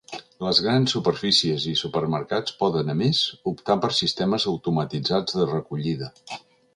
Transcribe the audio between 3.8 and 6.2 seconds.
per sistemes automatitzats de recollida.